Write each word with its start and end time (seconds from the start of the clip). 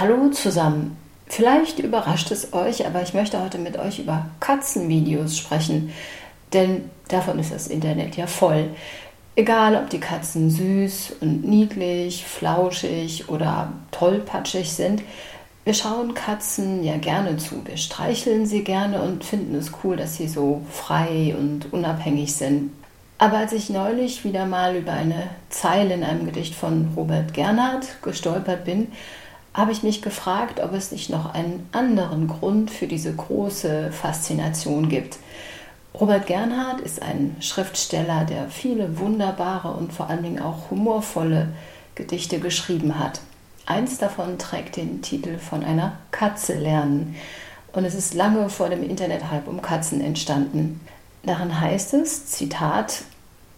Hallo 0.00 0.30
zusammen. 0.30 0.96
Vielleicht 1.26 1.78
überrascht 1.78 2.30
es 2.30 2.54
euch, 2.54 2.86
aber 2.86 3.02
ich 3.02 3.12
möchte 3.12 3.38
heute 3.38 3.58
mit 3.58 3.76
euch 3.76 3.98
über 3.98 4.30
Katzenvideos 4.40 5.36
sprechen, 5.36 5.92
denn 6.54 6.88
davon 7.08 7.38
ist 7.38 7.52
das 7.52 7.66
Internet 7.66 8.16
ja 8.16 8.26
voll. 8.26 8.70
Egal, 9.36 9.76
ob 9.76 9.90
die 9.90 10.00
Katzen 10.00 10.48
süß 10.48 11.16
und 11.20 11.44
niedlich, 11.44 12.24
flauschig 12.24 13.28
oder 13.28 13.74
tollpatschig 13.90 14.72
sind, 14.72 15.02
wir 15.64 15.74
schauen 15.74 16.14
Katzen 16.14 16.82
ja 16.82 16.96
gerne 16.96 17.36
zu. 17.36 17.62
Wir 17.66 17.76
streicheln 17.76 18.46
sie 18.46 18.64
gerne 18.64 19.02
und 19.02 19.22
finden 19.22 19.54
es 19.54 19.70
cool, 19.84 19.98
dass 19.98 20.16
sie 20.16 20.28
so 20.28 20.62
frei 20.70 21.36
und 21.38 21.74
unabhängig 21.74 22.34
sind. 22.34 22.70
Aber 23.18 23.36
als 23.36 23.52
ich 23.52 23.68
neulich 23.68 24.24
wieder 24.24 24.46
mal 24.46 24.76
über 24.76 24.94
eine 24.94 25.28
Zeile 25.50 25.92
in 25.92 26.04
einem 26.04 26.24
Gedicht 26.24 26.54
von 26.54 26.88
Robert 26.96 27.34
Gernhardt 27.34 28.00
gestolpert 28.00 28.64
bin, 28.64 28.88
habe 29.52 29.72
ich 29.72 29.82
mich 29.82 30.02
gefragt, 30.02 30.60
ob 30.60 30.72
es 30.72 30.92
nicht 30.92 31.10
noch 31.10 31.34
einen 31.34 31.68
anderen 31.72 32.28
Grund 32.28 32.70
für 32.70 32.86
diese 32.86 33.14
große 33.14 33.90
Faszination 33.90 34.88
gibt. 34.88 35.18
Robert 35.92 36.26
Gernhardt 36.26 36.80
ist 36.80 37.02
ein 37.02 37.36
Schriftsteller, 37.40 38.24
der 38.24 38.48
viele 38.48 38.98
wunderbare 38.98 39.72
und 39.72 39.92
vor 39.92 40.08
allen 40.08 40.22
Dingen 40.22 40.40
auch 40.40 40.70
humorvolle 40.70 41.48
Gedichte 41.96 42.38
geschrieben 42.38 42.98
hat. 42.98 43.20
Eins 43.66 43.98
davon 43.98 44.38
trägt 44.38 44.76
den 44.76 45.02
Titel 45.02 45.38
von 45.38 45.64
einer 45.64 45.98
Katze 46.12 46.54
lernen 46.54 47.16
und 47.72 47.84
es 47.84 47.94
ist 47.94 48.14
lange 48.14 48.48
vor 48.48 48.68
dem 48.68 48.82
Internethype 48.82 49.48
um 49.48 49.62
Katzen 49.62 50.00
entstanden. 50.00 50.80
Darin 51.24 51.60
heißt 51.60 51.94
es, 51.94 52.26
Zitat, 52.26 53.02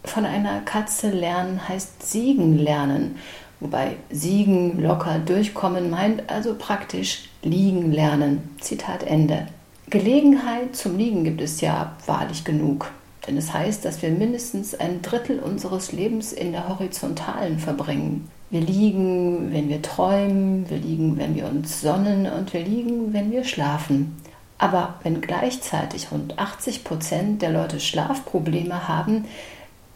von 0.04 0.24
einer 0.24 0.60
Katze 0.62 1.10
lernen 1.10 1.68
heißt 1.68 2.10
siegen 2.10 2.58
lernen, 2.58 3.16
wobei 3.62 3.96
siegen, 4.10 4.80
locker 4.80 5.18
durchkommen 5.18 5.90
meint 5.90 6.30
also 6.30 6.54
praktisch 6.54 7.28
liegen 7.42 7.92
lernen. 7.92 8.50
Zitat 8.60 9.02
Ende. 9.02 9.46
Gelegenheit 9.88 10.74
zum 10.74 10.96
Liegen 10.96 11.24
gibt 11.24 11.40
es 11.40 11.60
ja 11.60 11.96
wahrlich 12.06 12.44
genug, 12.44 12.90
denn 13.26 13.36
es 13.36 13.52
heißt, 13.52 13.84
dass 13.84 14.00
wir 14.00 14.10
mindestens 14.10 14.74
ein 14.74 15.02
Drittel 15.02 15.38
unseres 15.38 15.92
Lebens 15.92 16.32
in 16.32 16.52
der 16.52 16.68
Horizontalen 16.68 17.58
verbringen. 17.58 18.28
Wir 18.50 18.60
liegen, 18.60 19.52
wenn 19.52 19.68
wir 19.68 19.82
träumen, 19.82 20.68
wir 20.68 20.78
liegen, 20.78 21.18
wenn 21.18 21.34
wir 21.34 21.46
uns 21.46 21.80
sonnen 21.80 22.26
und 22.26 22.52
wir 22.52 22.62
liegen, 22.62 23.12
wenn 23.12 23.30
wir 23.30 23.44
schlafen. 23.44 24.16
Aber 24.58 24.94
wenn 25.02 25.20
gleichzeitig 25.20 26.12
rund 26.12 26.38
80 26.38 26.84
Prozent 26.84 27.42
der 27.42 27.50
Leute 27.50 27.80
Schlafprobleme 27.80 28.88
haben, 28.88 29.24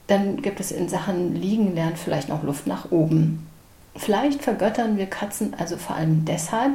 dann 0.06 0.42
gibt 0.42 0.60
es 0.60 0.72
in 0.72 0.88
Sachen 0.88 1.34
Liegen 1.34 1.74
lernen 1.74 1.96
vielleicht 1.96 2.28
noch 2.28 2.42
Luft 2.42 2.66
nach 2.66 2.90
oben. 2.90 3.46
Vielleicht 3.98 4.42
vergöttern 4.42 4.96
wir 4.96 5.06
Katzen 5.06 5.54
also 5.58 5.76
vor 5.76 5.96
allem 5.96 6.24
deshalb, 6.24 6.72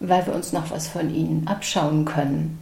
weil 0.00 0.26
wir 0.26 0.34
uns 0.34 0.52
noch 0.52 0.70
was 0.70 0.88
von 0.88 1.14
ihnen 1.14 1.46
abschauen 1.46 2.04
können. 2.04 2.58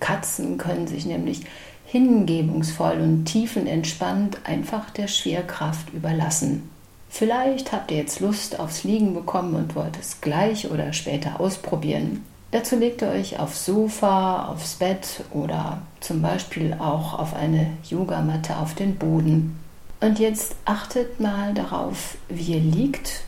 Katzen 0.00 0.56
können 0.56 0.86
sich 0.86 1.04
nämlich 1.04 1.42
hingebungsvoll 1.84 3.00
und 3.00 3.24
tiefenentspannt 3.26 4.38
einfach 4.44 4.90
der 4.90 5.08
Schwerkraft 5.08 5.92
überlassen. 5.92 6.70
Vielleicht 7.10 7.72
habt 7.72 7.90
ihr 7.90 7.98
jetzt 7.98 8.20
Lust 8.20 8.60
aufs 8.60 8.84
Liegen 8.84 9.14
bekommen 9.14 9.54
und 9.56 9.74
wollt 9.74 9.98
es 9.98 10.20
gleich 10.20 10.70
oder 10.70 10.92
später 10.92 11.40
ausprobieren. 11.40 12.24
Dazu 12.52 12.76
legt 12.76 13.02
ihr 13.02 13.08
euch 13.08 13.38
aufs 13.38 13.66
Sofa, 13.66 14.46
aufs 14.46 14.76
Bett 14.76 15.24
oder 15.32 15.82
zum 16.00 16.22
Beispiel 16.22 16.74
auch 16.78 17.18
auf 17.18 17.34
eine 17.34 17.66
Yogamatte 17.88 18.56
auf 18.56 18.74
den 18.74 18.96
Boden. 18.96 19.58
Und 20.00 20.18
jetzt 20.18 20.56
achtet 20.64 21.20
mal 21.20 21.52
darauf, 21.52 22.16
wie 22.28 22.54
ihr 22.54 22.60
liegt 22.60 23.22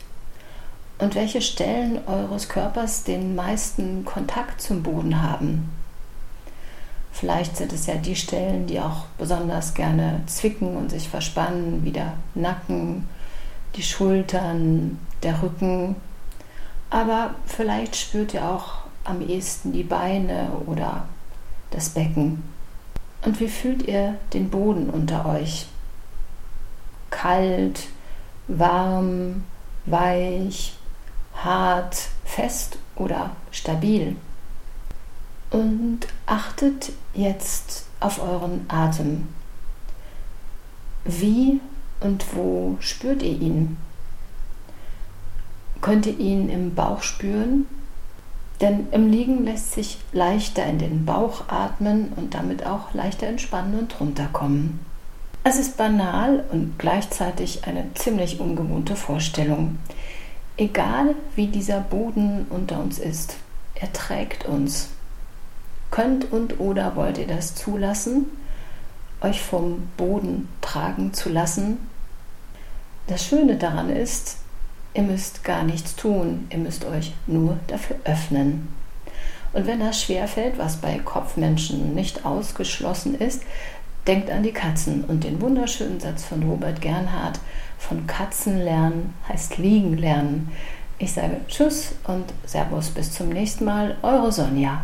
und 0.97 1.13
welche 1.13 1.41
Stellen 1.41 1.99
eures 2.07 2.49
Körpers 2.49 3.03
den 3.03 3.35
meisten 3.35 4.05
Kontakt 4.05 4.59
zum 4.59 4.81
Boden 4.81 5.21
haben. 5.21 5.69
Vielleicht 7.11 7.57
sind 7.57 7.71
es 7.73 7.85
ja 7.85 7.95
die 7.95 8.15
Stellen, 8.15 8.65
die 8.65 8.79
auch 8.79 9.05
besonders 9.19 9.75
gerne 9.75 10.21
zwicken 10.25 10.75
und 10.75 10.89
sich 10.89 11.07
verspannen, 11.07 11.85
wie 11.85 11.91
der 11.91 12.13
Nacken, 12.33 13.07
die 13.75 13.83
Schultern, 13.83 14.97
der 15.21 15.43
Rücken. 15.43 15.95
Aber 16.89 17.35
vielleicht 17.45 17.95
spürt 17.95 18.33
ihr 18.33 18.43
auch 18.43 18.77
am 19.03 19.21
ehesten 19.21 19.73
die 19.73 19.83
Beine 19.83 20.49
oder 20.65 21.07
das 21.69 21.89
Becken. 21.89 22.43
Und 23.23 23.39
wie 23.39 23.47
fühlt 23.47 23.87
ihr 23.87 24.15
den 24.33 24.49
Boden 24.49 24.89
unter 24.89 25.25
euch? 25.27 25.67
Kalt, 27.23 27.87
warm, 28.49 29.45
weich, 29.85 30.73
hart, 31.33 32.09
fest 32.25 32.77
oder 32.97 33.31
stabil? 33.49 34.17
Und 35.49 36.01
achtet 36.25 36.91
jetzt 37.13 37.85
auf 38.01 38.21
euren 38.21 38.65
Atem. 38.67 39.29
Wie 41.05 41.61
und 42.01 42.35
wo 42.35 42.75
spürt 42.81 43.23
ihr 43.23 43.39
ihn? 43.39 43.77
Könnt 45.79 46.05
ihr 46.07 46.19
ihn 46.19 46.49
im 46.49 46.75
Bauch 46.75 47.01
spüren 47.03 47.67
denn 48.63 48.87
im 48.91 49.11
Liegen 49.11 49.43
lässt 49.43 49.73
sich 49.73 49.97
leichter 50.13 50.65
in 50.65 50.79
den 50.79 51.05
Bauch 51.05 51.49
atmen 51.49 52.13
und 52.15 52.33
damit 52.33 52.65
auch 52.65 52.93
leichter 52.93 53.27
entspannen 53.27 53.77
und 53.77 53.99
runterkommen. 53.99 54.79
Es 55.43 55.57
ist 55.57 55.77
banal 55.77 56.43
und 56.51 56.77
gleichzeitig 56.77 57.65
eine 57.65 57.93
ziemlich 57.95 58.39
ungewohnte 58.39 58.95
Vorstellung. 58.95 59.77
Egal 60.57 61.15
wie 61.35 61.47
dieser 61.47 61.81
Boden 61.81 62.45
unter 62.49 62.79
uns 62.79 62.99
ist, 62.99 63.35
er 63.75 63.91
trägt 63.91 64.45
uns. 64.45 64.89
Könnt 65.91 66.31
und 66.31 66.59
oder 66.59 66.95
wollt 66.95 67.17
ihr 67.17 67.27
das 67.27 67.55
zulassen, 67.55 68.25
euch 69.21 69.41
vom 69.41 69.87
Boden 69.97 70.47
tragen 70.61 71.13
zu 71.13 71.29
lassen? 71.29 71.77
Das 73.07 73.25
Schöne 73.25 73.57
daran 73.57 73.89
ist, 73.89 74.37
Ihr 74.95 75.03
müsst 75.03 75.43
gar 75.43 75.63
nichts 75.63 75.95
tun, 75.95 76.47
ihr 76.51 76.59
müsst 76.59 76.85
euch 76.85 77.13
nur 77.25 77.57
dafür 77.65 77.95
öffnen. 78.03 78.67
Und 79.51 79.65
wenn 79.65 79.79
das 79.79 80.01
schwerfällt, 80.01 80.59
was 80.59 80.77
bei 80.77 80.99
Kopfmenschen 80.99 81.95
nicht 81.95 82.25
ausgeschlossen 82.25 83.15
ist, 83.15 83.41
denkt 84.07 84.29
an 84.29 84.43
die 84.43 84.51
Katzen 84.51 85.03
und 85.05 85.23
den 85.23 85.41
wunderschönen 85.41 85.99
Satz 85.99 86.23
von 86.23 86.43
Robert 86.43 86.81
Gernhardt, 86.81 87.39
von 87.77 88.07
Katzen 88.07 88.59
lernen 88.59 89.13
heißt 89.27 89.57
liegen 89.57 89.97
lernen. 89.97 90.51
Ich 90.99 91.13
sage 91.13 91.41
Tschüss 91.47 91.95
und 92.05 92.25
Servus 92.45 92.89
bis 92.89 93.11
zum 93.11 93.29
nächsten 93.29 93.65
Mal, 93.65 93.97
eure 94.01 94.31
Sonja. 94.31 94.81